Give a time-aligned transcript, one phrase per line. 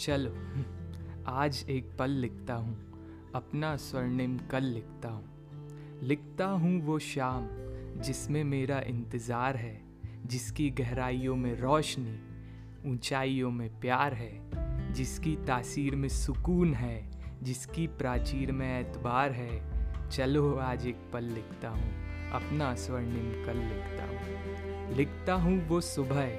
[0.00, 0.30] चलो।
[1.26, 2.74] आज एक पल लिखता हूँ,
[3.34, 7.48] अपना स्वर्णिम कल लिखता हूँ। लिखता हूँ वो शाम
[8.02, 9.80] जिसमें मेरा इंतज़ार है,
[10.26, 12.18] जिसकी गहराइयों में रोशनी,
[12.90, 14.32] ऊंचाइयों में प्यार है,
[14.92, 17.10] जिसकी तासीर में सुकून है,
[17.42, 21.90] जिसकी प्राचीर में एतबार है। चलो आज एक पल लिखता हूँ,
[22.30, 26.30] अपना स्वर्णिम कल लिखता हूँ। लिखता हूँ वो सुबह,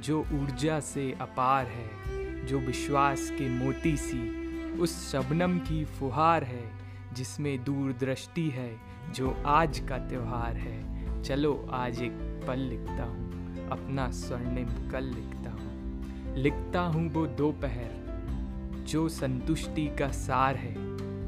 [0.00, 2.15] जो ऊर्जा से अपार है
[2.46, 4.46] जो विश्वास के मोती सी,
[4.78, 6.70] उस शबनम की फुहार है,
[7.12, 8.76] जिसमें दूरदृष्टि है,
[9.14, 15.50] जो आज का त्यौहार है। चलो आज एक पल लिखता हूँ, अपना स्वर्णिम कल लिखता
[15.50, 17.90] हूँ। लिखता हूँ वो दोपहर,
[18.88, 20.74] जो संतुष्टि का सार है,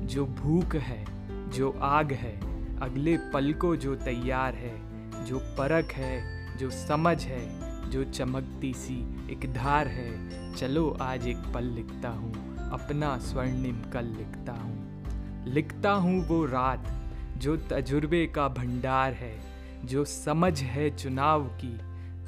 [0.07, 1.05] जो भूख है,
[1.51, 2.41] जो आग है,
[2.81, 4.77] अगले पल को जो तैयार है,
[5.25, 8.97] जो परख है, जो समझ है जो चमकती सी
[9.33, 12.33] एक धार है। चलो आज एक पल लिखता हूँ,
[12.71, 16.85] अपना स्वर्णिम कल लिखता हूँ। लिखता हूँ वो रात,
[17.37, 19.39] जो तजुर्बे का भंडार है,
[19.85, 21.79] जो समझ है चुनाव की,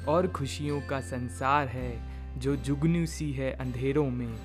[0.05, 1.99] और खुशियों का संसार है,
[2.39, 4.35] जो जुगनू सी है अंधेरों में,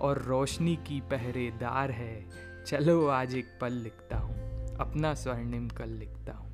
[0.00, 2.26] और रोशनी की पहरेदार है।
[2.66, 4.36] चलो आज एक पल लिखता हूँ,
[4.76, 6.48] अपना स्वर्णिम कल लिखता हूँ।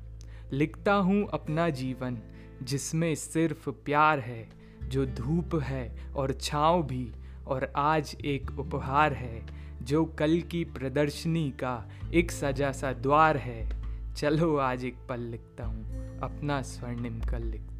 [0.51, 2.17] लिखता हूँ अपना जीवन
[2.63, 4.49] जिसमें सिर्फ़ प्यार है,
[4.83, 7.11] जो धूप है और छाँव भी,
[7.47, 9.45] और आज एक उपहार है,
[9.81, 13.69] जो कल की प्रदर्शनी का एक सजा सा द्वार है।
[14.15, 17.76] चलो आज एक पल लिखता हूँ, अपना स्वर्णिम कल लिखता